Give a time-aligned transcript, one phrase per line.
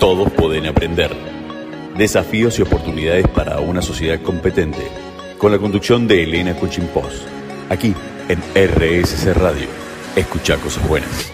[0.00, 1.10] Todos pueden aprender.
[1.98, 4.78] Desafíos y oportunidades para una sociedad competente.
[5.36, 7.26] Con la conducción de Elena Cuchimpós.
[7.68, 7.94] Aquí
[8.30, 9.68] en RSC Radio.
[10.16, 11.30] Escucha cosas buenas.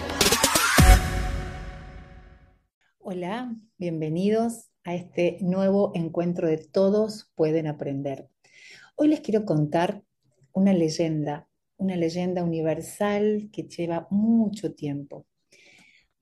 [2.99, 8.27] Hola, bienvenidos a este nuevo encuentro de Todos pueden aprender.
[8.97, 10.03] Hoy les quiero contar
[10.51, 11.47] una leyenda,
[11.77, 15.25] una leyenda universal que lleva mucho tiempo.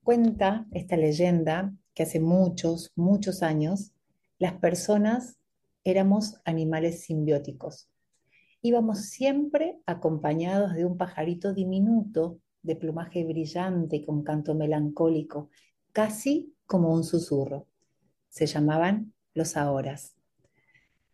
[0.04, 3.92] Cuenta esta leyenda que hace muchos, muchos años,
[4.38, 5.38] las personas
[5.82, 7.88] éramos animales simbióticos.
[8.60, 15.48] Íbamos siempre acompañados de un pajarito diminuto, de plumaje brillante y con canto melancólico,
[15.92, 17.66] casi como un susurro.
[18.28, 20.16] Se llamaban los ahoras.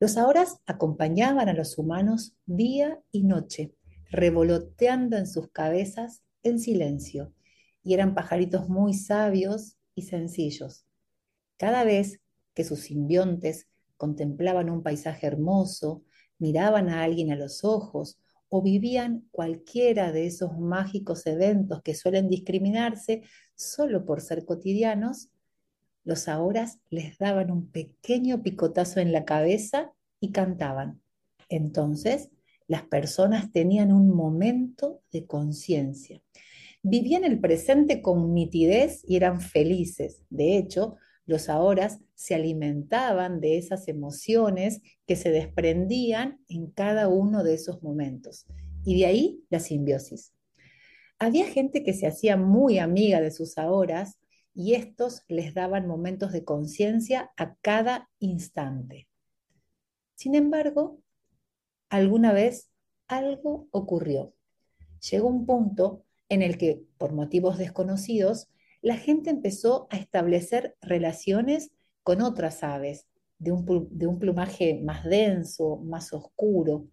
[0.00, 3.72] Los ahoras acompañaban a los humanos día y noche,
[4.10, 7.32] revoloteando en sus cabezas en silencio,
[7.84, 10.84] y eran pajaritos muy sabios y sencillos.
[11.56, 12.20] Cada vez
[12.54, 16.04] que sus simbiontes contemplaban un paisaje hermoso,
[16.38, 18.18] miraban a alguien a los ojos
[18.48, 23.22] o vivían cualquiera de esos mágicos eventos que suelen discriminarse
[23.54, 25.30] solo por ser cotidianos,
[26.04, 31.00] los ahora les daban un pequeño picotazo en la cabeza y cantaban.
[31.48, 32.30] Entonces,
[32.66, 36.22] las personas tenían un momento de conciencia
[36.82, 40.22] vivían el presente con nitidez y eran felices.
[40.30, 47.44] De hecho, los ahora se alimentaban de esas emociones que se desprendían en cada uno
[47.44, 48.46] de esos momentos.
[48.84, 50.32] Y de ahí la simbiosis.
[51.18, 54.18] Había gente que se hacía muy amiga de sus ahoras
[54.54, 59.08] y estos les daban momentos de conciencia a cada instante.
[60.16, 60.98] Sin embargo,
[61.88, 62.70] alguna vez
[63.06, 64.34] algo ocurrió.
[65.10, 68.48] Llegó un punto en el que, por motivos desconocidos,
[68.80, 71.72] la gente empezó a establecer relaciones
[72.02, 73.06] con otras aves
[73.38, 76.88] de un, plumaje más denso, más oscuro,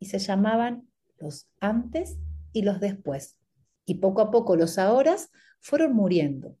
[0.00, 2.18] y se llamaban los antes
[2.52, 3.36] y los después.
[3.86, 5.14] Y poco a poco los ahora
[5.60, 6.56] fueron muriendo.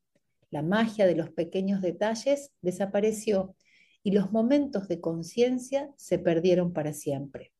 [0.48, 3.56] La magia de los pequeños detalles desapareció
[4.04, 7.51] y los momentos de conciencia se perdieron para siempre.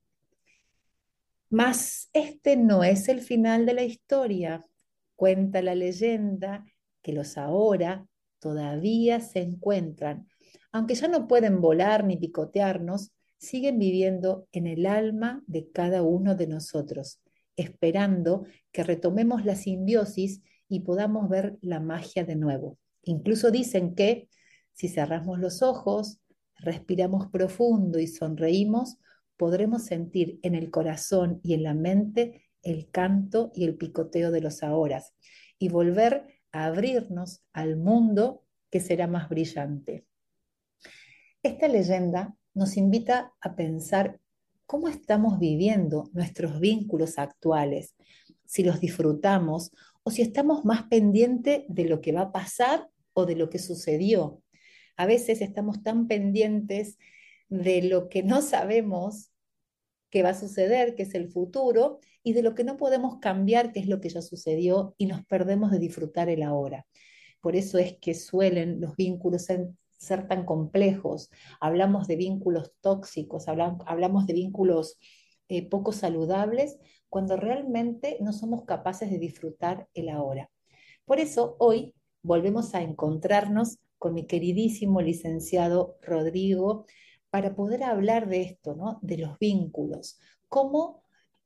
[1.53, 4.65] Mas este no es el final de la historia.
[5.17, 6.65] Cuenta la leyenda
[7.03, 8.07] que los ahora
[8.39, 10.27] todavía se encuentran,
[10.73, 16.37] aunque ya no pueden volar ni picotearnos, siguen viviendo en el alma de cada uno
[16.37, 17.21] de nosotros,
[17.55, 22.79] esperando que retomemos la simbiosis y podamos ver la magia de nuevo.
[23.03, 24.31] Incluso dicen que
[24.73, 26.19] si cerramos los ojos,
[26.57, 28.97] respiramos profundo y sonreímos,
[29.43, 34.41] podremos sentir en el corazón y en la mente el canto y el picoteo de
[34.41, 35.15] los ahoras
[35.59, 40.07] y volver a abrirnos al mundo que será más brillante.
[41.43, 44.21] Esta leyenda nos invita a pensar
[44.65, 47.97] cómo estamos viviendo nuestros vínculos actuales,
[48.47, 49.73] si los disfrutamos
[50.05, 53.59] o si estamos más pendientes de lo que va a pasar o de lo que
[53.59, 54.41] sucedió.
[54.97, 56.97] A veces estamos tan pendientes
[57.49, 59.32] de lo que no sabemos
[60.13, 63.73] que va a suceder, que es el futuro, y de lo que no podemos cambiar,
[63.73, 66.87] que es lo que ya sucedió, y nos perdemos de disfrutar el ahora.
[67.41, 69.49] Por eso es que suelen los vínculos
[69.97, 71.31] ser, tan complejos.
[71.61, 74.99] Hablamos de vínculos tóxicos, hablamos, de vínculos
[75.49, 80.51] eh, poco saludables, cuando realmente no somos capaces de disfrutar el ahora.
[81.07, 86.85] Por eso hoy volvemos a encontrarnos con mi queridísimo licenciado Rodrigo
[87.33, 88.99] para poder hablar de esto, ¿no?
[89.01, 90.21] de los vínculos,
[90.51, 91.03] cómo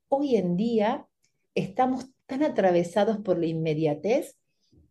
[0.09, 1.07] hoy en día
[1.55, 4.35] estamos tan atravesados por la inmediatez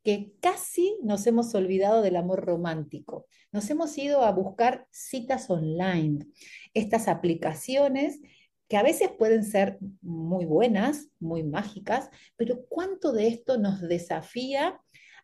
[0.03, 3.27] que casi nos hemos olvidado del amor romántico.
[3.53, 6.29] Nos hemos ido a buscar citas online,
[6.73, 8.19] estas aplicaciones
[8.67, 14.81] que a veces pueden ser muy buenas, muy mágicas, pero ¿cuánto de esto nos desafía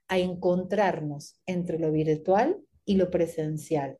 [0.06, 3.96] a encontrarnos entre lo virtual y lo presencial?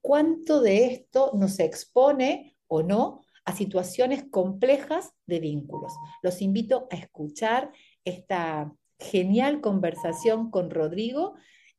[0.00, 5.92] Cuánto de esto nos expone o no a situaciones complejas de vínculos.
[6.22, 7.72] Los invito a escuchar
[8.04, 11.34] esta genial conversación con Rodrigo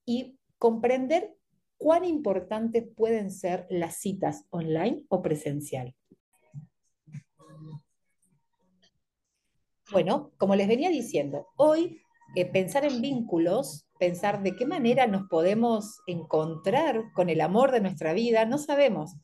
[0.05, 1.35] y comprender
[1.77, 5.95] cuán importantes pueden ser las citas online o presencial.
[9.91, 12.01] Bueno, como les venía diciendo, hoy
[12.35, 17.81] eh, pensar en vínculos pensar de qué manera nos podemos encontrar con el amor de
[17.81, 19.15] nuestra vida, no sabemos.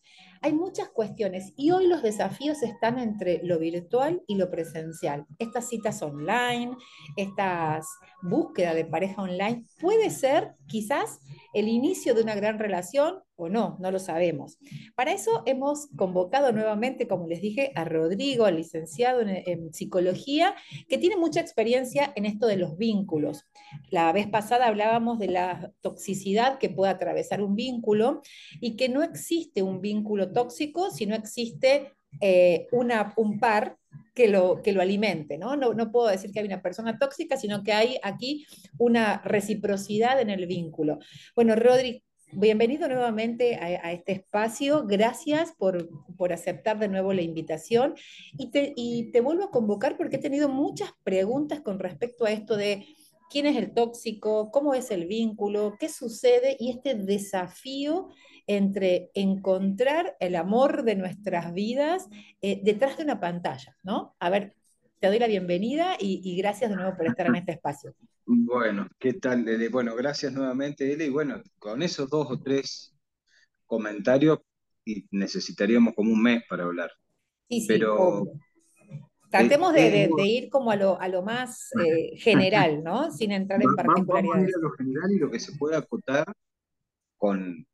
[0.44, 5.26] Hay muchas cuestiones y hoy los desafíos están entre lo virtual y lo presencial.
[5.40, 6.78] Estas citas online,
[7.16, 7.88] estas
[8.22, 11.22] búsquedas de pareja online, puede ser quizás
[11.56, 14.58] el inicio de una gran relación o no, no lo sabemos.
[14.96, 20.56] Para eso hemos convocado nuevamente, como les dije, a Rodrigo, licenciado en, psicología,
[20.90, 23.46] que tiene mucha experiencia en esto de los vínculos.
[23.90, 28.22] La vez pasada hablábamos de la toxicidad que puede atravesar un vínculo
[28.60, 33.78] y que no existe un vínculo tóxico si no existe eh, una, un par
[34.16, 35.56] que lo, que lo alimente, ¿no?
[35.56, 35.76] ¿no?
[35.76, 35.92] ¿no?
[35.92, 38.48] puedo decir que hay una persona tóxica, sino que hay aquí
[38.80, 40.98] una reciprocidad en el vínculo.
[41.36, 44.86] Bueno, Rodri, bienvenido nuevamente a, este espacio.
[44.86, 47.96] Gracias por, por, aceptar de nuevo la invitación.
[48.38, 52.32] Y te, y te vuelvo a convocar porque he tenido muchas preguntas con respecto a
[52.32, 52.86] esto de
[53.30, 58.10] quién es el tóxico, cómo es el vínculo, qué sucede y este desafío
[58.48, 62.08] entre encontrar el amor de nuestras vidas
[62.42, 64.16] eh, detrás de una pantalla, ¿no?
[64.20, 64.56] A ver,
[65.00, 67.94] te doy la bienvenida y, gracias de nuevo por estar en este espacio.
[68.30, 69.46] Bueno, ¿qué tal?
[69.72, 71.06] Bueno, gracias nuevamente, Ele.
[71.06, 72.94] Y bueno, con esos dos o tres
[73.66, 74.40] comentarios
[75.12, 76.92] necesitaríamos como un mes para hablar.
[77.50, 78.34] Sí, sí, Pero, obvio.
[79.30, 83.12] Tratemos de, de, de, ir como a lo, a lo más eh, general, ¿no?
[83.12, 84.30] Sin entrar en particularidades.
[84.30, 86.26] Vamos a ir a lo general y lo que se puede acotar
[87.18, 87.66] con,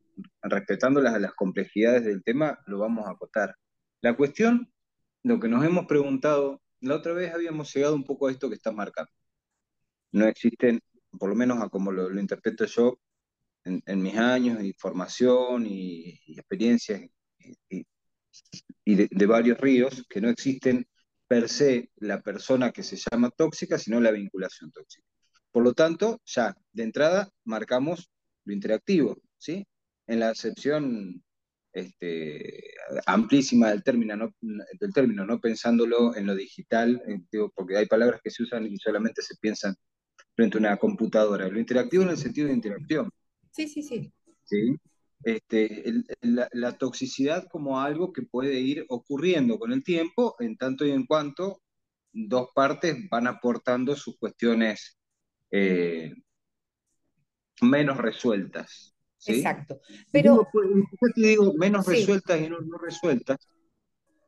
[0.41, 3.55] respetando las, las complejidades del tema, lo vamos a acotar.
[4.01, 4.71] La cuestión,
[5.23, 8.55] lo que nos hemos preguntado, la otra vez habíamos llegado un poco a esto que
[8.55, 9.11] está marcando.
[10.13, 10.79] No existen,
[11.19, 12.99] por lo menos a como lo, interpreto yo,
[13.65, 17.01] en, mis años y formación y, y experiencias
[18.85, 20.87] y, de, varios ríos, que no existen
[21.27, 25.07] per se la persona que se llama tóxica, sino la vinculación tóxica.
[25.51, 28.11] Por lo tanto, ya de entrada marcamos
[28.45, 29.65] lo interactivo, ¿sí?
[30.07, 31.23] en la acepción
[31.71, 32.73] este,
[33.05, 37.85] amplísima del término, no, del término, no pensándolo en lo digital, eh, digo, porque hay
[37.87, 39.75] palabras que se usan y solamente se piensan
[40.35, 41.47] frente a una computadora.
[41.47, 43.09] Lo interactivo en el sentido de interacción.
[43.51, 44.11] Sí, sí, sí.
[44.43, 44.75] ¿Sí?
[45.23, 50.57] Este, el, la, la, toxicidad como algo que puede ir ocurriendo con el tiempo, en
[50.57, 51.61] tanto y en cuanto
[52.11, 54.97] dos partes van aportando sus cuestiones
[55.51, 56.13] eh,
[57.61, 58.95] menos resueltas.
[59.17, 59.35] ¿sí?
[59.35, 59.81] Exacto.
[60.11, 60.31] Pero.
[60.31, 60.49] Digo,
[60.99, 61.91] pues, te digo menos sí.
[61.91, 63.37] resueltas y no, no, resueltas,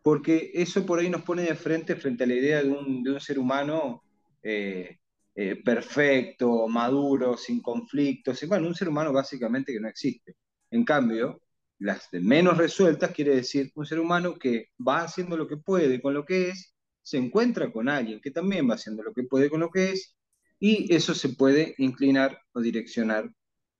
[0.01, 3.11] porque eso por ahí nos pone de frente frente a la idea de un, de
[3.11, 4.03] un ser humano
[4.43, 4.97] eh,
[5.35, 8.41] eh, perfecto, maduro, sin conflictos.
[8.41, 10.35] Y bueno, un ser humano básicamente que no existe.
[10.71, 11.41] En cambio,
[11.79, 16.01] las de menos resueltas quiere decir un ser humano que va haciendo lo que puede
[16.01, 19.49] con lo que es, se encuentra con alguien que también va haciendo lo que puede
[19.49, 20.15] con lo que es,
[20.57, 23.29] y eso se puede inclinar o direccionar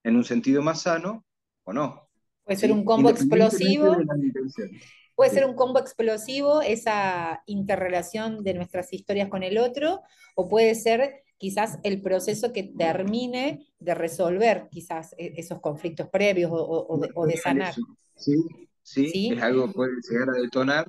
[0.04, 1.26] en un sentido más sano
[1.64, 2.08] o no.
[2.44, 3.96] Puede ser un combo explosivo.
[5.16, 10.02] Puede ser un combo explosivo, esa interrelación de nuestras historias con el otro,
[10.36, 16.86] o puede ser quizás el proceso que termine de resolver quizás esos conflictos previos o,
[16.88, 17.74] o, de, o de, sanar.
[18.16, 18.36] Sí,
[18.82, 20.88] sí, sí, es algo que puede llegar a detonar.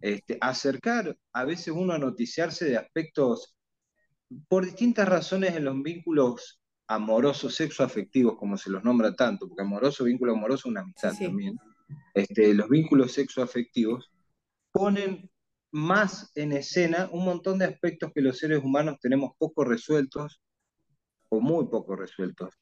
[0.00, 3.54] Este, acercar a veces uno a noticiarse de aspectos
[4.48, 10.04] por distintas razones en los vínculos amorosos, sexoafectivos, como se los nombra tanto, porque amoroso,
[10.04, 11.26] vínculo amoroso, una amistad sí.
[11.26, 11.56] también.
[12.12, 14.10] Este, los vínculos sexoafectivos
[14.72, 15.30] ponen
[15.74, 20.40] más en escena un montón de aspectos que los seres humanos tenemos poco resueltos
[21.28, 22.54] o muy poco resueltos.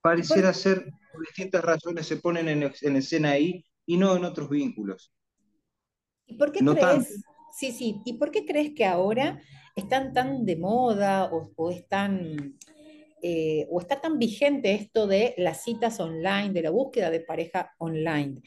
[0.00, 4.48] Pareciera ser, por distintas razones, se ponen en, en escena ahí y no en otros
[4.48, 5.12] vínculos.
[6.26, 6.86] ¿Y por qué no crees?
[6.86, 7.08] Tanto.
[7.52, 8.00] Sí, sí.
[8.04, 9.42] ¿Y por qué crees que ahora
[9.74, 12.56] están tan de moda o, o están
[13.22, 17.74] eh, o está tan vigente esto de las citas online, de la búsqueda de pareja
[17.78, 18.42] online.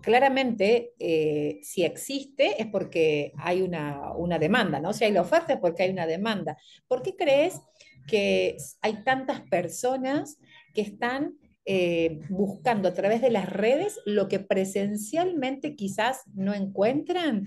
[0.00, 4.92] Claramente, eh, si existe es porque hay una, una, demanda, ¿no?
[4.92, 6.58] Si hay la oferta es porque hay una demanda.
[6.88, 7.60] ¿Por qué crees
[8.08, 10.38] que hay tantas personas
[10.74, 17.46] que están eh, buscando a través de las redes lo que presencialmente quizás no encuentran?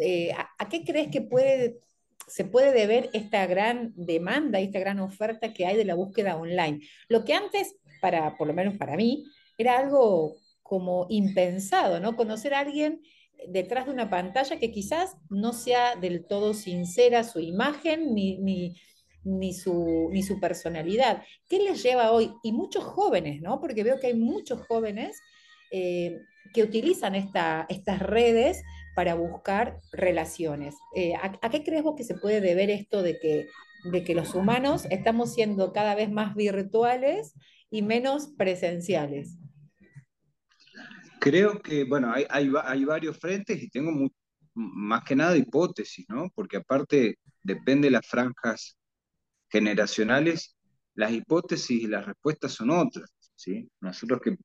[0.00, 1.80] Eh, ¿a, ¿a, qué crees que puede
[2.26, 6.36] se puede deber esta gran demanda y esta gran oferta que hay de la búsqueda
[6.36, 6.80] online.
[7.08, 9.24] Lo que antes, para, por lo menos para mí,
[9.58, 12.16] era algo como impensado, ¿no?
[12.16, 13.02] Conocer a alguien
[13.48, 18.74] detrás de una pantalla que quizás no sea del todo sincera su imagen ni, ni,
[19.24, 21.22] ni, su, ni su personalidad.
[21.48, 22.32] ¿Qué les lleva hoy?
[22.42, 23.60] Y muchos jóvenes, ¿no?
[23.60, 25.20] Porque veo que hay muchos jóvenes
[25.70, 26.18] eh,
[26.52, 28.62] que utilizan esta, estas redes
[28.94, 30.76] para buscar relaciones.
[30.94, 33.48] Eh, ¿a, ¿a, qué crees vos que se puede deber esto de que
[33.84, 37.34] de que los humanos estamos siendo cada vez más virtuales
[37.70, 39.36] y menos presenciales?
[41.20, 44.10] Creo que, bueno, hay, hay, varios frentes y tengo
[44.54, 46.30] más que nada hipótesis, ¿no?
[46.34, 48.76] Porque aparte depende de las franjas
[49.48, 50.56] generacionales,
[50.94, 53.68] las hipótesis y las respuestas son otras, ¿sí?
[53.80, 54.36] Nosotros que,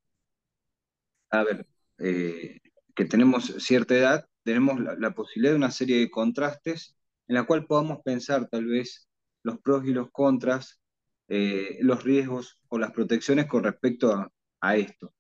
[1.32, 2.60] a ver, eh,
[2.96, 7.68] que tenemos cierta edad, tenemos la, posibilidad de una serie de contrastes en la cual
[7.68, 9.08] podamos pensar tal vez
[9.44, 10.82] los pros y los contras,
[11.28, 14.28] eh, los riesgos o las protecciones con respecto a,
[14.62, 15.14] a, esto.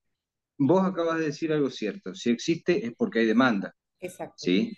[0.57, 3.71] Vos acabas de decir algo cierto, si existe es porque hay demanda.
[3.99, 4.33] Exacto.
[4.37, 4.75] ¿sí?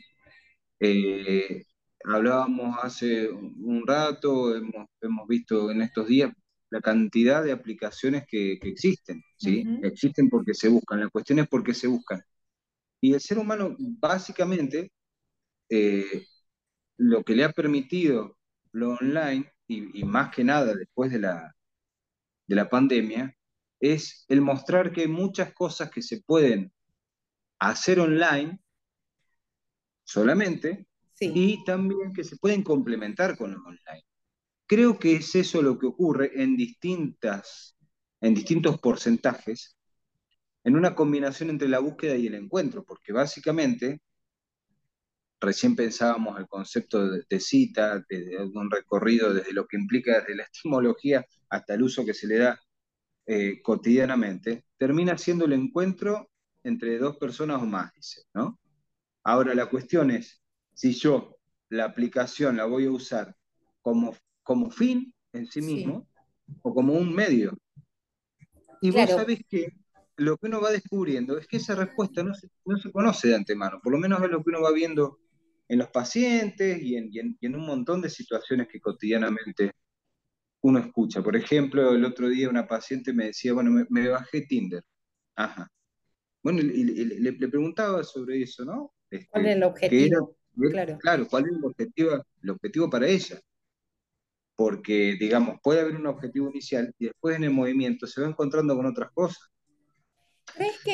[0.82, 1.64] Eh,
[2.04, 6.34] hablábamos hace un rato, hemos, hemos, visto en estos días
[6.72, 9.64] la cantidad de aplicaciones que, que existen, ¿sí?
[9.82, 12.22] Existen porque se buscan, la cuestión es por qué se buscan.
[13.02, 14.92] Y el ser humano, básicamente,
[15.70, 16.28] eh,
[16.98, 18.38] lo que le ha permitido
[18.74, 21.56] lo online, y, más que nada después de la,
[22.48, 23.36] de la pandemia,
[23.80, 26.72] es el mostrar que hay muchas cosas que se pueden
[27.60, 28.60] hacer online
[30.04, 30.88] solamente
[31.20, 34.06] y también que se pueden complementar con lo online.
[34.68, 37.76] Creo que es eso lo que ocurre en, distintas,
[38.22, 39.78] en distintos porcentajes
[40.64, 44.02] en una combinación entre la búsqueda y el encuentro, porque básicamente
[45.40, 50.44] recién pensábamos el concepto de, cita, de, un recorrido desde lo que implica desde la
[50.44, 52.60] etimología hasta el uso que se le da
[53.26, 56.30] eh, cotidianamente, termina siendo el encuentro
[56.64, 58.60] entre dos personas o más, dice, ¿no?
[59.24, 61.38] Ahora la cuestión es, si yo
[61.70, 63.36] la aplicación la voy a usar
[63.82, 66.08] como, como fin en sí mismo
[66.62, 67.58] o como un medio.
[68.82, 69.81] Y vos sabés que
[70.22, 73.36] lo que uno va descubriendo es que esa respuesta no se, no se, conoce de
[73.36, 75.20] antemano, por lo menos es lo que uno va viendo
[75.68, 79.72] en los pacientes y en, y en, un montón de situaciones que cotidianamente
[80.62, 81.24] uno escucha.
[81.24, 84.84] Por ejemplo, el otro día una paciente me decía, bueno, me, bajé Tinder.
[85.36, 85.72] Ajá.
[86.44, 88.94] Bueno, y, le, preguntaba sobre eso, ¿no?
[89.10, 90.38] Este, ¿Cuál es el objetivo?
[90.72, 90.98] claro.
[91.00, 93.40] claro, ¿cuál es el objetivo, el objetivo para ella?
[94.56, 98.76] Porque, digamos, puede haber un objetivo inicial y después en el movimiento se va encontrando
[98.76, 99.51] con otras cosas.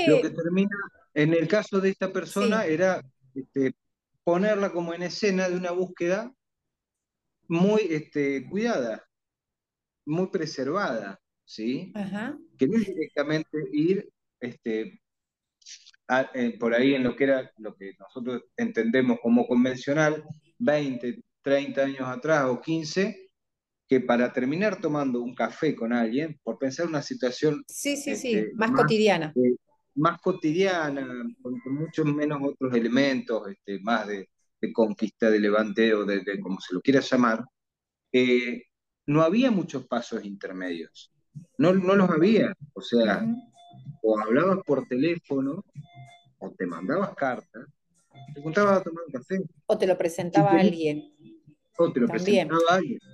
[0.08, 0.78] Lo que termina,
[1.14, 3.02] en el caso de esta persona, era
[3.34, 3.74] este,
[4.24, 6.32] ponerla como en escena de una búsqueda
[7.48, 9.06] muy este, cuidada,
[10.06, 11.94] muy preservada, ¿sí?
[12.58, 14.10] Que no es directamente ir
[14.40, 15.02] este,
[16.34, 20.24] eh, por ahí en lo que era lo que nosotros entendemos como convencional,
[20.60, 23.27] 20, 30 años atrás o 15,
[23.88, 27.64] que para terminar tomando un café con alguien, por pensar una situación...
[27.68, 29.34] Sí, sí, sí, este, más, cotidiana.
[29.96, 31.08] más cotidiana,
[31.42, 34.28] con, muchos menos otros elementos, este, más de,
[34.74, 37.46] conquista, de levanteo, de, como se lo quiera llamar,
[38.12, 38.64] eh,
[39.06, 41.14] no había muchos pasos intermedios.
[41.58, 42.54] No, no los había.
[42.74, 43.26] O sea,
[44.02, 45.64] o hablabas por teléfono,
[46.40, 47.68] o te mandabas cartas,
[48.34, 49.40] te encontrabas a tomar un café.
[49.68, 51.14] O te lo presentaba alguien.
[52.08, 52.50] También.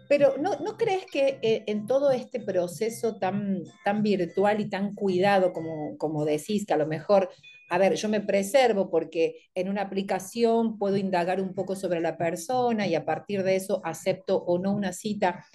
[0.07, 4.93] Pero ¿no, ¿no crees que eh, en todo este proceso tan, tan virtual y tan
[4.95, 7.29] cuidado, como, como decís, que a lo mejor,
[7.69, 12.17] a ver, yo me preservo porque en una aplicación puedo indagar un poco sobre la
[12.17, 15.45] persona y a partir de eso acepto o no una cita,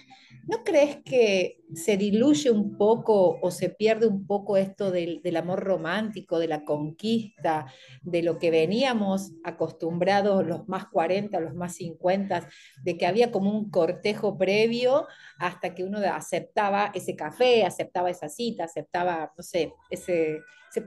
[0.49, 5.63] ¿No crees que se diluye un poco o se pierde un poco esto del, amor
[5.63, 7.67] romántico, de la conquista,
[8.01, 12.49] de lo que veníamos acostumbrados los más 40, los más 50,
[12.83, 15.07] de que había como un cortejo previo
[15.39, 20.41] hasta que uno aceptaba ese café, aceptaba esa cita, aceptaba, no sé, ese,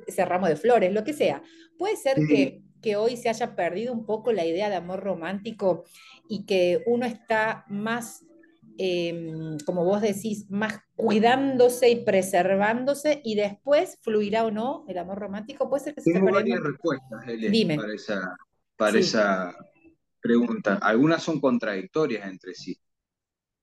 [0.08, 1.44] ese, ramo de flores, lo que sea?
[1.78, 5.84] Puede ser que que hoy se haya perdido un poco la idea de amor romántico
[6.28, 8.26] y que uno está más
[8.78, 15.20] Em, como vos decís, más cuidándose y preservándose y después fluirá o no el amor
[15.20, 15.70] romántico?
[15.70, 18.36] Puede ser que se Tengo varias respuestas, para, esa,
[18.78, 19.56] para esa
[20.22, 20.80] pregunta.
[20.82, 22.78] Algunas son contradictorias entre sí.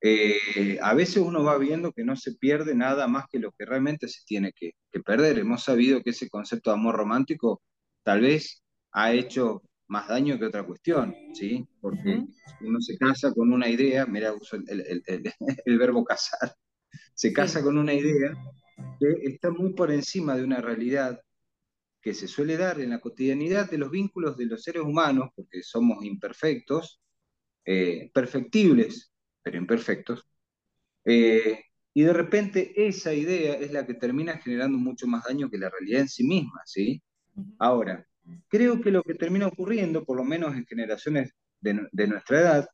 [0.01, 3.65] Eh, a veces uno va viendo que no se pierde nada más que lo que
[3.65, 5.39] realmente se tiene que, que perder.
[5.39, 7.63] Hemos sabido que ese concepto de amor romántico
[8.05, 8.63] tal vez
[8.93, 11.67] ha hecho más daño que otra cuestión, ¿sí?
[11.81, 12.25] Porque
[12.61, 15.23] uno se casa con una idea, mira, uso el,
[15.79, 16.55] verbo casar,
[17.15, 18.33] se casa con una idea
[19.01, 21.21] que está muy por encima de una realidad
[22.01, 25.63] que se suele dar en la cotidianidad de los vínculos de los seres humanos, porque
[25.63, 27.01] somos imperfectos,
[27.65, 30.29] eh, perfectibles, pero imperfectos,
[31.05, 31.65] eh,
[31.95, 35.71] y de repente esa idea es la que termina generando mucho más daño que la
[35.71, 37.03] realidad en sí misma, ¿sí?
[37.59, 38.07] Ahora,
[38.49, 42.69] Creo que lo que termina ocurriendo, por lo menos en generaciones de, nuestra edad,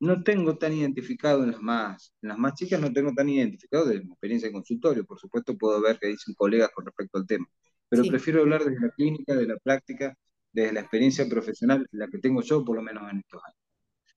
[0.00, 3.86] no tengo tan identificado en las más, en las más chicas no tengo tan identificado
[3.86, 7.26] de mi experiencia de consultorio, por supuesto puedo ver qué dicen colegas con respecto al
[7.26, 7.46] tema,
[7.88, 10.16] pero prefiero hablar desde la clínica, de la práctica,
[10.52, 13.58] desde la experiencia profesional, la que tengo yo por lo menos en estos años.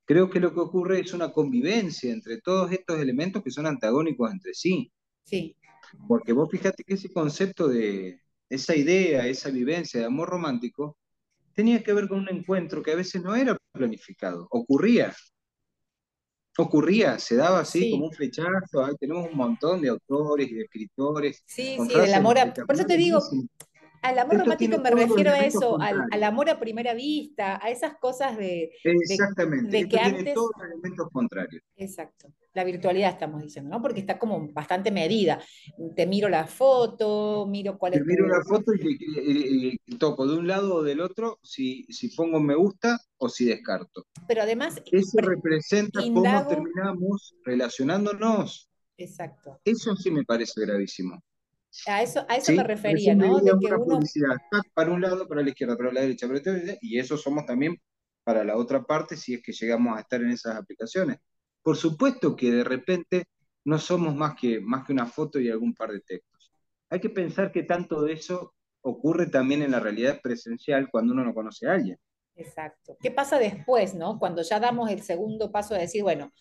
[0.06, 4.32] Creo que lo que ocurre es una convivencia entre todos estos elementos que son antagónicos
[4.32, 4.92] entre sí.
[5.24, 5.56] Sí.
[6.08, 8.21] Porque vos fíjate que ese concepto de
[8.51, 10.98] esa idea, esa vivencia de amor romántico,
[11.53, 15.15] tenía que ver con un encuentro que a veces no era planificado, ocurría.
[16.58, 21.41] Ocurría, se daba así como un flechazo, tenemos un montón de autores y de escritores.
[21.46, 22.38] Sí, sí, del amor.
[22.53, 23.22] Por eso te digo,
[24.01, 28.38] al amor romántico me refiero a eso, al, amor a primera vista, a esas cosas
[28.38, 29.70] de, Exactamente.
[29.70, 30.34] de, que antes...
[30.34, 31.63] todos los elementos contrarios.
[31.75, 32.34] Exacto.
[32.53, 33.81] La virtualidad estamos diciendo, ¿no?
[33.81, 35.41] Porque está como bastante medida.
[35.96, 38.00] Te miro la foto, miro cuál es.
[38.00, 42.41] Te miro la foto y, toco de un lado o del otro si, si pongo
[42.41, 44.05] me gusta o si descarto.
[44.27, 44.81] Pero además.
[44.91, 48.70] Eso representa cómo terminamos relacionándonos.
[48.98, 49.60] Exacto.
[49.63, 51.22] Eso sí me parece gravísimo.
[51.88, 53.40] A eso, a eso me refería, ¿no?
[53.40, 54.00] De que uno...
[54.74, 57.46] para un lado, para la izquierda, para la derecha, para la derecha, y eso somos
[57.46, 57.78] también
[58.24, 61.18] para la otra parte si es que llegamos a estar en esas aplicaciones.
[61.63, 63.25] Por supuesto que de repente
[63.63, 66.51] no somos más que, más que una foto y algún par de textos.
[66.90, 71.24] Hay que pensar que tanto de eso ocurre también en la realidad presencial cuando uno
[71.24, 71.98] no conoce a alguien.
[72.36, 72.98] Exacto.
[73.00, 74.18] ¿Qué pasa después, no?
[74.20, 76.32] Cuando ya damos el segundo paso de decir, bueno,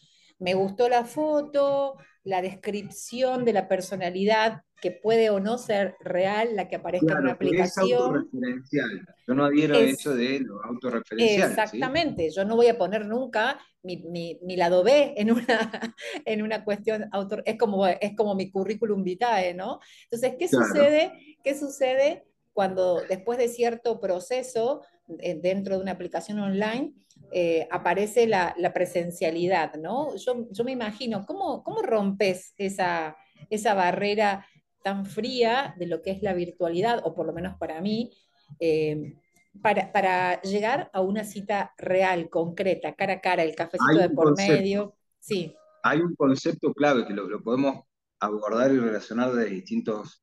[0.40, 6.56] me gustó la foto, la descripción de la personalidad que puede o no ser real,
[6.56, 7.87] la que aparezca en una aplicación.
[7.87, 9.06] Es autorreferencial.
[9.26, 11.50] Yo no adhiero a eso de lo autorreferencial.
[11.50, 12.30] Exactamente.
[12.30, 15.44] Yo no voy a poner nunca mi, lado B en una,
[16.25, 17.42] en una cuestión autor.
[17.44, 19.80] Es como, es como mi currículum vitae, ¿no?
[20.04, 21.12] Entonces, ¿qué sucede?
[21.44, 24.82] ¿Qué sucede cuando después de cierto proceso
[25.18, 26.94] eh, dentro de una aplicación online
[27.32, 30.16] eh, aparece la, presencialidad, ¿no?
[30.16, 33.16] Yo, yo me imagino, ¿cómo, cómo rompes esa,
[33.50, 34.46] esa barrera
[34.82, 38.12] tan fría de lo que es la virtualidad, o por lo menos para mí,
[38.58, 39.14] eh,
[39.62, 44.94] para, llegar a una cita real, concreta, cara a cara, el cafecito de por medio.
[45.18, 45.54] Sí.
[45.82, 47.84] Hay un concepto clave que lo, podemos
[48.20, 50.22] abordar y relacionar de distintos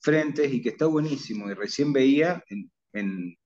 [0.00, 1.50] frentes y que está buenísimo.
[1.50, 3.36] Y recién veía en, en,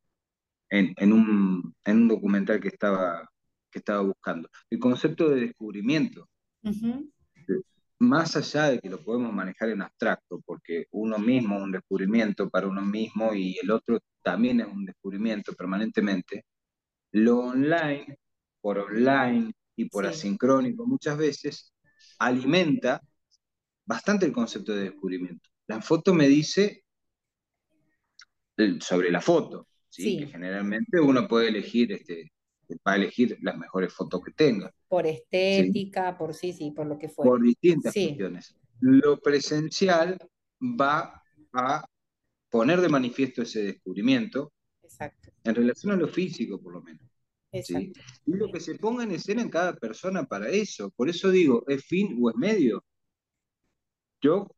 [0.70, 3.28] un, documental que estaba,
[3.70, 4.48] que estaba buscando.
[4.70, 6.28] El concepto de descubrimiento.
[8.00, 12.48] Más allá de que lo podemos manejar en abstracto, porque uno mismo es un descubrimiento
[12.48, 16.44] para uno mismo y el otro también es un descubrimiento permanentemente,
[17.12, 18.18] lo online,
[18.60, 21.72] por online y por asincrónico muchas veces,
[22.18, 23.00] alimenta
[23.84, 25.48] bastante el concepto de descubrimiento.
[25.66, 26.84] La foto me dice
[28.80, 30.18] sobre la foto, ¿sí?
[30.18, 32.32] que generalmente uno puede elegir, este,
[32.86, 34.72] va a elegir las mejores fotos que tenga.
[34.88, 37.30] Por estética, por sí, sí, por lo que fuera.
[37.30, 38.56] Por distintas cuestiones.
[38.80, 40.18] Lo presencial
[40.62, 41.22] va
[41.52, 41.84] a
[42.50, 45.30] poner de manifiesto ese descubrimiento Exacto.
[45.44, 47.08] en relación a lo físico, por lo menos.
[47.62, 47.92] ¿sí?
[48.26, 50.90] Y lo que se ponga en escena en cada persona para eso.
[50.90, 52.84] Por eso digo, ¿es fin o es medio?
[54.20, 54.48] Yo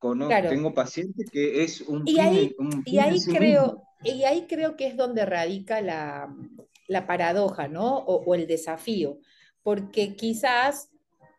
[0.00, 4.96] tengo pacientes que es un y ahí, y ahí creo, y ahí creo que es
[4.96, 6.34] donde radica la,
[7.06, 7.98] paradoja, ¿no?
[7.98, 9.18] O, el desafío,
[9.62, 10.90] porque quizás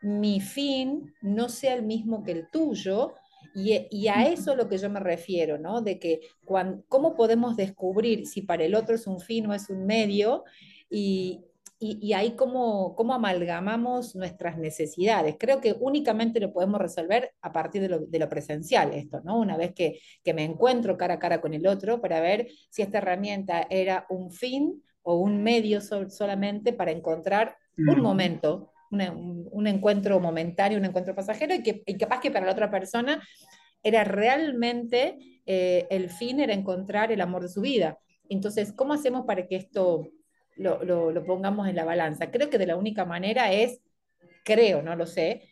[0.02, 3.14] mi fin no sea el mismo que el tuyo,
[3.56, 5.82] y, a eso es lo que yo me refiero, ¿no?
[5.82, 6.22] De que
[6.88, 10.44] cómo podemos descubrir si para el otro es un fin o es un medio,
[10.90, 11.46] y,
[11.82, 15.38] y, ahí cómo, cómo, amalgamamos nuestras necesidades.
[15.40, 19.40] Creo que únicamente lo podemos resolver a partir de lo, de lo presencial, esto, ¿no?
[19.40, 22.82] Una vez que, que, me encuentro cara a cara con el otro para ver si
[22.82, 29.68] esta herramienta era un fin o un medio solamente para encontrar un momento, un, un,
[29.68, 33.24] encuentro momentáneo, un encuentro pasajero, y que y capaz que para la otra persona
[33.82, 37.98] era realmente eh, el fin, era encontrar el amor de su vida.
[38.28, 40.12] Entonces, ¿cómo hacemos para que esto
[40.60, 42.32] lo, pongamos en la balanza.
[42.32, 43.82] Creo que de la única manera es,
[44.44, 45.44] creo, no lo sé,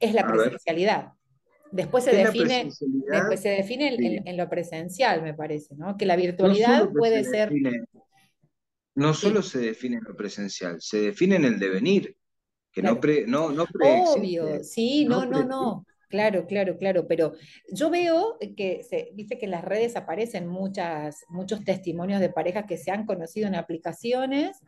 [0.00, 1.12] es la presencialidad.
[1.70, 2.70] Después se define,
[3.10, 5.96] después se define en, lo presencial, me parece, ¿no?
[5.96, 7.52] Que la virtualidad puede ser...
[8.94, 12.16] no solo se define en lo presencial, se define en el devenir,
[12.72, 15.86] que no, pre, no, no Obvio, sí, no, no, no.
[16.08, 17.34] Claro, claro, claro, pero
[17.70, 22.64] yo veo que, se, dice que en las redes aparecen muchas, muchos testimonios de parejas
[22.66, 24.58] que se han conocido en aplicaciones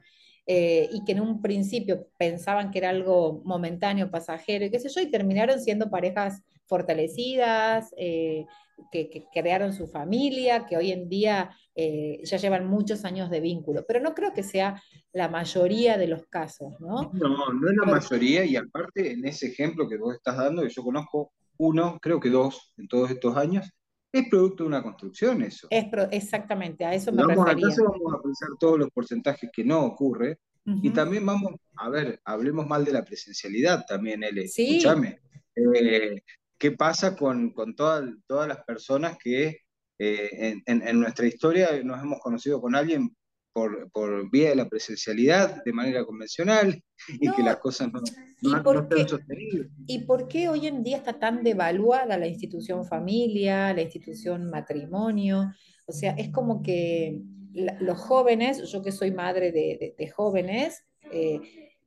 [0.46, 4.90] eh, y que en un principio pensaban que era algo momentáneo, pasajero y qué sé
[4.90, 8.44] yo, y terminaron siendo parejas fortalecidas, eh,
[8.90, 13.84] que, crearon su familia, que hoy en día eh, ya llevan muchos años de vínculo,
[13.86, 17.10] pero no creo que sea la mayoría de los casos, ¿no?
[17.12, 20.70] No, no es la mayoría y aparte en ese ejemplo que vos estás dando, que
[20.70, 23.70] yo conozco uno, creo que dos en todos estos años,
[24.12, 25.68] es producto de una construcción eso.
[25.70, 27.68] Es exactamente, a eso me vamos, refería.
[27.78, 30.38] vamos a pensar todos los porcentajes que no ocurre
[30.82, 34.46] y también vamos, a ver, hablemos mal de la presencialidad también, L.
[34.46, 34.76] Sí.
[34.76, 35.20] Escúchame.
[35.56, 36.22] Eh,
[36.60, 39.62] ¿Qué pasa con, con todas las personas que
[39.98, 43.16] eh, en, nuestra historia nos hemos conocido con alguien
[43.52, 48.00] por, por, vía de la presencialidad, de manera convencional, y que las cosas no,
[48.42, 49.68] no, están sostenibles.
[49.86, 55.52] ¿Y por qué hoy en día está tan devaluada la institución familia, la institución matrimonio?
[55.86, 57.22] O sea, es como que
[57.54, 61.40] los jóvenes, yo que soy madre de, jóvenes, eh,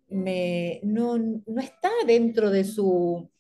[0.10, 1.16] me, no,
[1.62, 3.32] está dentro de, su,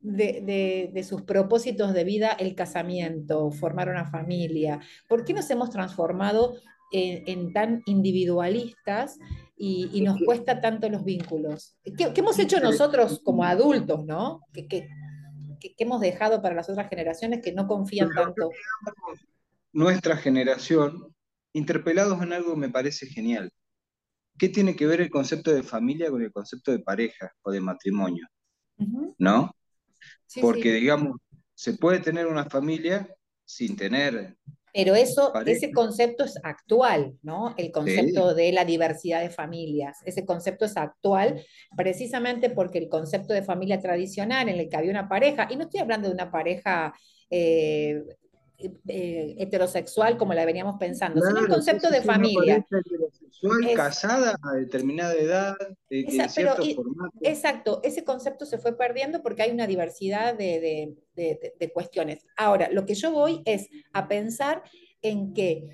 [0.00, 4.80] de, sus propósitos de vida el casamiento, formar una familia.
[5.08, 6.56] ¿Por qué nos hemos transformado
[6.92, 9.18] en, tan individualistas
[9.56, 11.76] y, nos cuesta tanto los vínculos?
[11.84, 14.40] ¿Qué, hemos hecho nosotros como adultos, no?
[14.52, 14.88] ¿Qué,
[15.78, 18.50] hemos dejado para las otras generaciones que no confían tanto?
[19.72, 21.14] Nuestra generación
[21.52, 23.50] interpelados en algo me parece genial.
[24.38, 27.60] ¿Qué tiene que ver el concepto de familia con el concepto de pareja o de
[27.60, 28.24] matrimonio?
[29.18, 29.50] ¿No?
[30.40, 31.16] Porque, digamos,
[31.54, 33.08] se puede tener una familia
[33.44, 34.36] sin tener.
[34.72, 37.54] Pero eso, ese concepto es actual, ¿no?
[37.56, 39.98] El concepto de la diversidad de familias.
[40.04, 41.42] Ese concepto es actual
[41.76, 45.64] precisamente porque el concepto de familia tradicional en el que había una pareja, y no
[45.64, 46.94] estoy hablando de una pareja
[47.30, 48.02] eh,
[48.60, 52.56] eh, heterosexual como la veníamos pensando, sino el concepto de familia.
[52.56, 55.56] Heterosexual, casada a determinada edad,
[55.88, 57.16] de, cierto formato.
[57.22, 60.96] Exacto, ese concepto se fue perdiendo porque hay una diversidad de,
[61.72, 62.26] cuestiones.
[62.36, 64.64] Ahora, lo que yo voy es a pensar
[65.02, 65.68] en que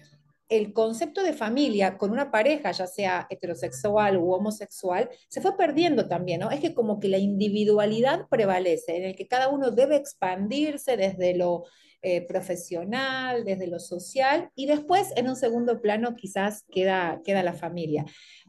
[0.50, 6.06] el concepto de familia con una pareja, ya sea heterosexual u homosexual, se fue perdiendo
[6.06, 6.50] también, ¿no?
[6.50, 11.34] Es que como que la individualidad prevalece, en el que cada uno debe expandirse desde
[11.34, 11.64] lo
[12.04, 17.54] eh, profesional, desde lo social, y después en un segundo plano quizás queda, queda la
[17.54, 18.04] familia.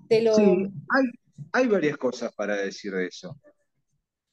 [0.09, 1.05] Sí, hay,
[1.53, 3.39] hay varias cosas para decir de eso.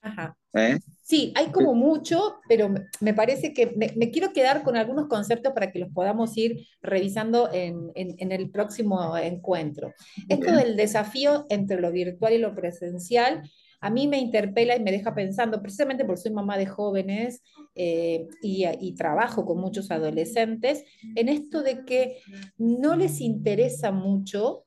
[0.00, 0.36] Ajá.
[0.54, 0.78] ¿Eh?
[1.00, 5.70] Sí, hay como mucho, pero me parece que me, quiero quedar con algunos conceptos para
[5.70, 9.94] que los podamos ir revisando en, en, el próximo encuentro.
[10.28, 13.42] Esto del desafío entre lo virtual y lo presencial
[13.82, 17.42] a mí me interpela y me deja pensando, precisamente porque soy mamá de jóvenes
[17.74, 20.84] eh, y, trabajo con muchos adolescentes,
[21.16, 22.18] en esto de que
[22.58, 24.64] no les interesa mucho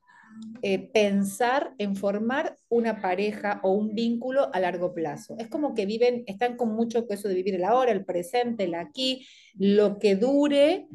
[0.60, 5.34] eh, pensar en formar una pareja o un vínculo a largo plazo.
[5.38, 8.74] Es como que viven, están con mucho eso de vivir el ahora, el presente, el
[8.74, 10.88] aquí, lo que dure.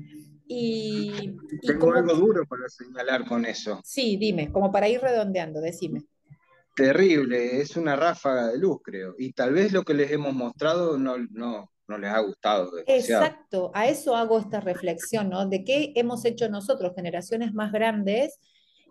[0.45, 1.33] Y,
[1.65, 3.81] Tengo algo duro para señalar con eso.
[3.83, 6.03] Sí, dime, como para ir redondeando, decime.
[6.75, 9.15] Terrible, es una ráfaga de luz, creo.
[9.17, 12.71] Y tal vez lo que les hemos mostrado no, no, no les ha gustado.
[12.87, 15.47] Exacto, a eso hago esta reflexión, ¿no?
[15.47, 18.39] De qué hemos hecho nosotros, generaciones más grandes,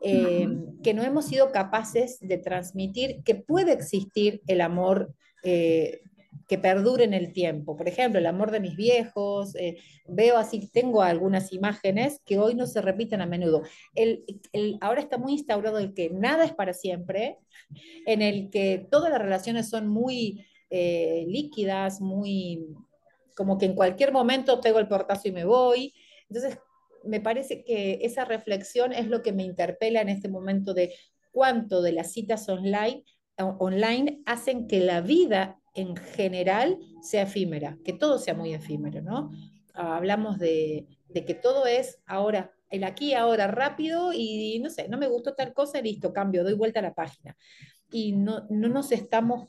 [0.03, 0.49] eh,
[0.83, 5.13] que no hemos sido capaces de transmitir que puede existir el amor
[5.43, 6.03] eh,
[6.51, 7.77] que perdure el tiempo.
[7.77, 9.77] Por ejemplo, el amor de mis viejos, eh,
[10.09, 13.63] veo así, tengo algunas imágenes que hoy no se repiten a menudo.
[13.95, 14.25] El,
[14.81, 17.39] ahora está muy instaurado el que nada es para siempre,
[18.05, 22.67] en el que todas las relaciones son muy eh, líquidas, muy
[23.37, 25.95] como que en cualquier momento pego el portazo y me voy.
[26.29, 26.59] Entonces,
[27.05, 30.97] me parece que esa reflexión es lo que me interpela en este momento de
[31.31, 38.19] cuánto de las citas online hacen que la vida en general sea efímera, que todo
[38.19, 39.31] sea muy efímero, ¿no?
[39.75, 45.09] Hablamos de, que todo es ahora, el aquí, ahora, rápido y no sé, no me
[45.09, 47.37] gustó tal cosa, listo, cambio, doy vuelta a la página.
[47.93, 49.49] Y no, nos estamos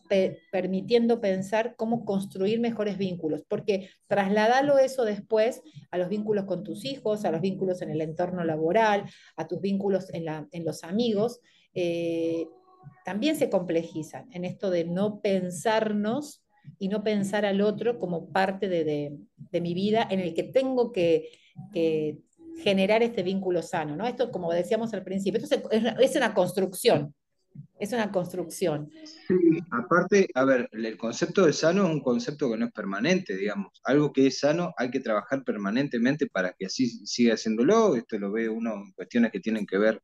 [0.51, 6.85] permitiendo pensar cómo construir mejores vínculos, porque trasladalo eso después a los vínculos con tus
[6.85, 9.03] hijos, a los vínculos en el entorno laboral,
[9.35, 11.39] a tus vínculos en, los amigos.
[11.73, 12.47] Eh,
[13.03, 16.43] también se complejizan en esto de no pensarnos
[16.79, 19.17] y no pensar al otro como parte de,
[19.59, 21.29] mi vida en el que tengo que,
[22.63, 24.05] generar este vínculo sano, ¿no?
[24.05, 27.15] Esto, como decíamos al principio, esto es, una construcción,
[27.79, 28.91] es una construcción.
[29.05, 29.35] Sí,
[29.71, 33.79] aparte, a ver, el concepto de sano es un concepto que no es permanente, digamos.
[33.85, 37.95] Algo que es sano hay que trabajar permanentemente para que así siga haciéndolo.
[37.95, 40.01] Esto lo ve uno en cuestiones que tienen que ver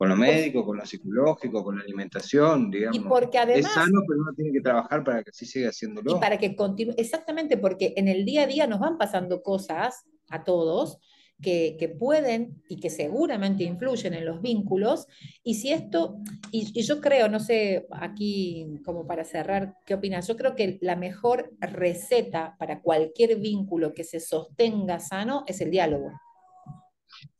[0.00, 2.96] con lo médico, con lo psicológico, con la alimentación, digamos.
[2.96, 3.66] Y porque además...
[3.66, 6.16] Es sano, pero uno tiene que trabajar para que así siga haciéndolo.
[6.16, 10.06] Y para que continúe, exactamente, porque en el día a día nos van pasando cosas
[10.30, 11.00] a todos
[11.42, 15.06] que, que, pueden y que seguramente influyen en los vínculos.
[15.44, 16.16] Y si esto,
[16.50, 20.26] y, y, yo creo, no sé, aquí como para cerrar, ¿qué opinas?
[20.26, 25.70] Yo creo que la mejor receta para cualquier vínculo que se sostenga sano es el
[25.70, 26.10] diálogo.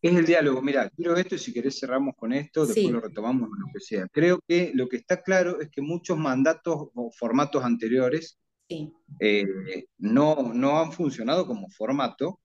[0.02, 0.62] Es el diálogo.
[0.62, 2.92] Mira, quiero esto y si querés cerramos con esto, después Sí.
[2.92, 4.06] lo retomamos en lo que sea.
[4.12, 8.38] Creo que lo que está claro es que muchos mandatos o formatos anteriores
[8.68, 9.44] Sí, eh,
[9.98, 12.40] no, no han funcionado como formato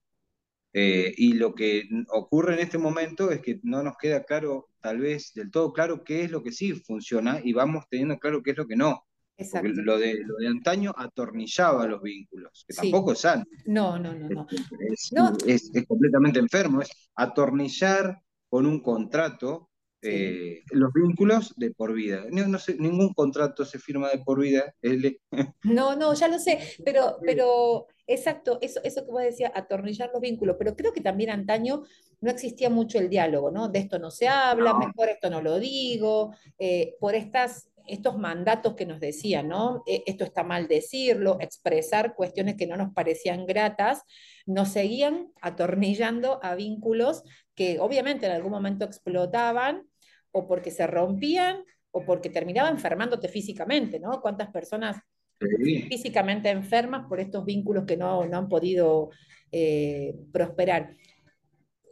[0.74, 4.98] eh, y lo que ocurre en este momento es que no nos queda claro, tal
[5.00, 8.52] vez del todo claro, qué es lo que sí funciona y vamos teniendo claro qué
[8.52, 9.06] es lo que no.
[9.38, 12.82] Porque lo de, lo de antaño atornillaba los vínculos, que Sí.
[12.92, 13.44] tampoco es sano.
[13.66, 14.48] No, no, no, no.
[14.80, 18.18] Es, No, es- es completamente enfermo, es atornillar
[18.50, 19.70] con un contrato
[20.02, 20.10] sí.
[20.10, 22.26] eh, los vínculos de por vida.
[22.32, 24.74] No, no sé, ningún contrato se firma de por vida.
[25.64, 30.22] No, no, ya lo sé, pero, pero exacto, eso, eso que vos decías, atornillar los
[30.22, 31.84] vínculos, pero creo que también antaño
[32.22, 33.68] no existía mucho el diálogo, ¿no?
[33.70, 38.18] De esto no se habla, no, mejor esto no lo digo, eh, por estas, estos
[38.18, 39.84] mandatos que nos decían, ¿no?
[39.88, 44.04] Eh, esto está mal decirlo, expresar cuestiones que no nos parecían gratas,
[44.46, 47.24] nos seguían atornillando a vínculos
[47.56, 49.84] que obviamente en algún momento explotaban
[50.32, 54.22] o porque se rompían o porque terminaba enfermándote físicamente, ¿no?
[54.22, 54.98] ¿Cuántas personas
[55.40, 59.10] sí, físicamente enfermas por estos vínculos que no, no han podido
[59.52, 60.96] eh, prosperar.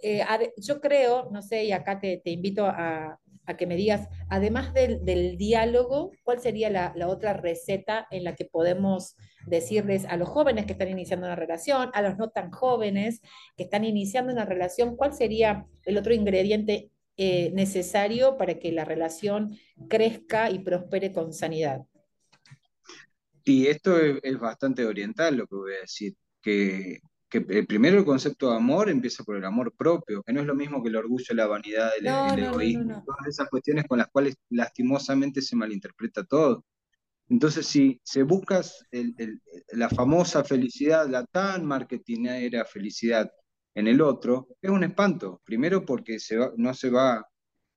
[0.01, 0.21] Eh,
[0.57, 4.73] yo creo, no sé, y acá te, te invito a, a que me digas, además
[4.73, 10.17] del, del diálogo, ¿cuál sería la, la otra receta en la que podemos decirles a
[10.17, 13.21] los jóvenes que están iniciando una relación, a los no tan jóvenes
[13.57, 18.85] que están iniciando una relación, cuál sería el otro ingrediente eh, necesario para que la
[18.85, 19.57] relación
[19.89, 21.81] crezca y prospere con sanidad?
[23.43, 27.01] Y esto es, es bastante oriental lo que voy a decir, que,
[27.41, 30.47] que el primero el concepto de amor empieza por el amor propio, que no es
[30.47, 33.27] lo mismo que el orgullo, la vanidad, el, No, el no, no, no, egoísmo, todas
[33.27, 36.65] esas cuestiones con las cuales lastimosamente se malinterpreta todo.
[37.29, 39.41] Entonces, si se buscas el- el-
[39.73, 43.31] la famosa felicidad, la tan marketingera felicidad
[43.75, 45.41] en el otro, es un espanto.
[45.45, 47.25] Primero porque se va- no se va,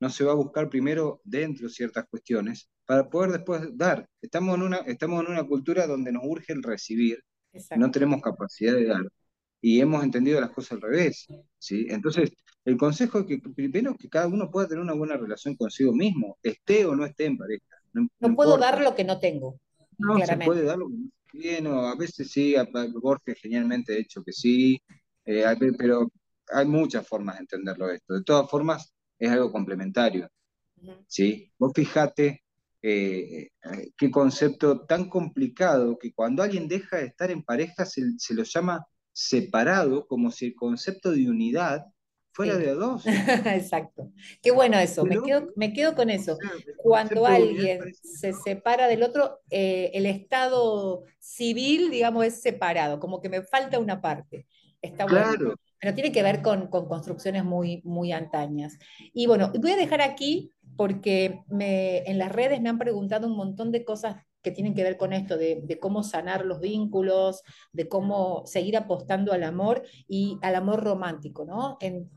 [0.00, 4.08] no se va a buscar primero dentro ciertas cuestiones para poder después dar.
[4.20, 7.22] Estamos en una, estamos en una cultura donde nos urge el recibir,
[7.74, 9.02] no tenemos capacidad de dar.
[9.60, 11.26] Y hemos entendido las cosas al revés,
[11.58, 11.86] ¿sí?
[11.90, 12.30] Entonces,
[12.64, 16.38] el consejo es que primero que cada uno pueda tener una buena relación consigo mismo,
[16.42, 18.72] esté o no esté en pareja, no, no No puedo importa.
[18.72, 19.58] dar lo que no tengo,
[19.98, 20.62] No, se puede claramente.
[20.64, 20.88] dar lo
[21.30, 24.80] que no o a veces sí, a, a Borges genialmente ha dicho que sí,
[25.24, 25.44] eh,
[25.78, 26.10] pero
[26.52, 28.14] hay muchas formas de entenderlo esto.
[28.14, 30.28] De todas formas, es algo complementario.
[31.06, 31.52] ¿sí?
[31.58, 32.44] Vos fijate
[32.82, 38.02] eh, eh, qué concepto tan complicado que cuando alguien deja de estar en pareja se,
[38.18, 38.84] se lo llama
[39.16, 41.86] separado, como si el concepto de unidad
[42.32, 42.60] fuera Sí.
[42.60, 43.02] de a dos.
[43.46, 44.12] Exacto.
[44.42, 46.36] Qué bueno eso, me quedo, me quedo con eso.
[46.76, 53.30] Cuando alguien se separa del otro, eh, el estado civil, digamos, es separado, como que
[53.30, 54.46] me falta una parte.
[54.82, 55.32] Está bueno.
[55.34, 58.78] claro, Pero tiene que ver con, con construcciones muy, muy antañas.
[59.14, 63.36] Y bueno, voy a dejar aquí porque me, en las redes me han preguntado un
[63.36, 67.88] montón de cosas que tienen que ver con esto, de, cómo sanar los vínculos, de
[67.88, 71.78] cómo seguir apostando al amor y al amor romántico, ¿no?
[71.80, 72.08] En,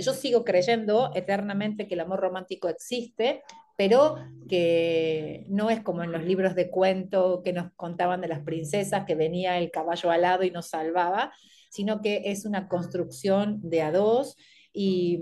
[0.00, 3.44] yo sigo creyendo eternamente que el amor romántico existe,
[3.76, 4.16] pero
[4.48, 9.04] que no es como en los libros de cuento que nos contaban de las princesas,
[9.06, 11.32] que venía el caballo alado y nos salvaba,
[11.70, 14.36] sino que es una construcción de a dos
[14.72, 15.20] y,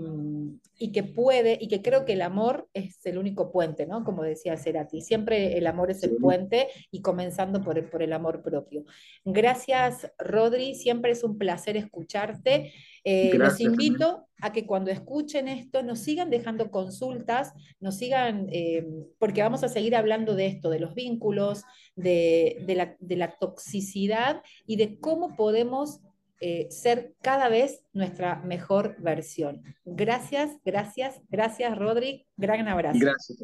[0.77, 4.03] y que puede, y que creo que el amor es el único puente, ¿no?
[4.03, 8.13] Como decía Cerati, siempre el amor es el puente y comenzando por el, por el
[8.13, 8.85] amor propio.
[9.25, 12.73] Gracias, Rodri, siempre es un placer escucharte.
[13.03, 18.85] Eh, los invito a que cuando escuchen esto nos sigan dejando consultas, nos sigan, eh,
[19.17, 21.63] porque vamos a seguir hablando de esto, de los vínculos,
[21.95, 26.01] de, de la, de la toxicidad y de cómo podemos
[26.39, 29.61] eh, ser cada vez nuestra mejor versión.
[29.83, 32.27] Gracias, gracias, gracias, Rodri.
[32.37, 32.99] Gran abrazo.
[32.99, 33.43] Gracias.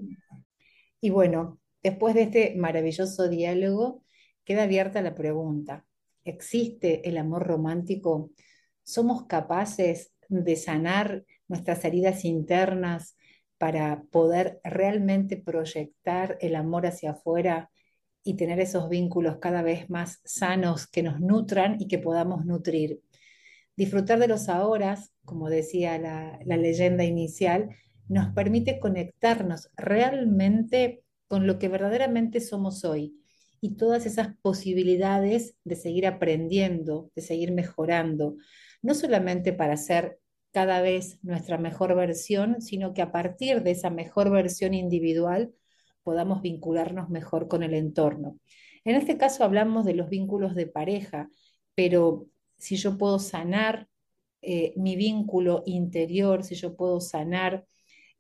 [1.02, 4.04] Y bueno, después de este maravilloso diálogo,
[4.46, 5.86] queda abierta la pregunta.
[6.24, 8.32] ¿Existe el amor romántico?
[8.84, 13.18] ¿Somos capaces de sanar nuestras heridas internas
[13.58, 17.70] para poder realmente proyectar el amor hacia afuera
[18.26, 23.00] y tener esos vínculos cada vez más sanos que nos nutran y que podamos nutrir?
[23.78, 27.70] Disfrutar de los ahora, como decía la, la leyenda inicial,
[28.10, 33.16] nos permite conectarnos realmente con lo que verdaderamente somos hoy
[33.62, 38.36] y todas esas posibilidades de seguir aprendiendo, de seguir mejorando,
[38.82, 40.20] no solamente para ser
[40.52, 45.52] cada vez nuestra mejor versión, sino que a partir de esa mejor versión individual
[46.06, 48.40] podamos vincularnos mejor con el entorno.
[48.86, 51.30] En este caso hablamos de los vínculos de pareja,
[51.74, 53.90] pero si yo puedo sanar
[54.44, 57.66] eh, mi vínculo interior, si yo puedo sanar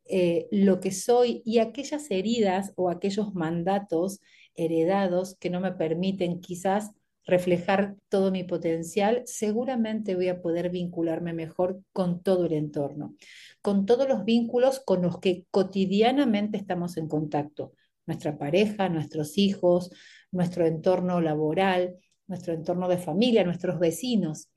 [0.05, 4.21] eh, lo que soy y aquellas heridas o aquellos mandatos
[4.55, 6.91] heredados que no me permiten quizás
[7.25, 13.15] reflejar todo mi potencial, seguramente voy a poder vincularme mejor con todo el entorno,
[13.61, 17.73] con todos los vínculos con los que cotidianamente estamos en contacto,
[18.05, 19.91] nuestra pareja, nuestros hijos,
[20.31, 21.95] nuestro entorno laboral,
[22.27, 24.49] nuestro entorno de familia, nuestros vecinos,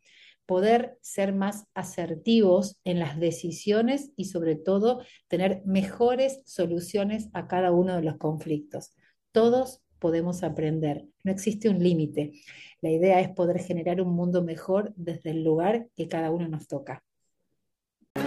[0.48, 7.70] poder ser más asertivos en las decisiones y sobre todo tener mejores soluciones a cada
[7.70, 8.94] uno de los conflictos.
[9.30, 12.32] Todos podemos aprender, no existe un límite.
[12.80, 16.66] La idea es poder generar un mundo mejor desde el lugar que cada uno nos
[16.68, 17.02] toca.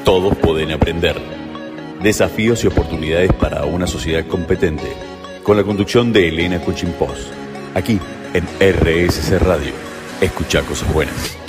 [0.03, 1.15] Todos pueden aprender.
[2.01, 4.91] Desafíos y oportunidades para una sociedad competente.
[5.43, 7.31] Con la conducción de Elena Cuchimpós.
[7.75, 7.99] Aquí
[8.33, 9.73] en RSC Radio.
[10.21, 11.40] Escucha cosas buenas.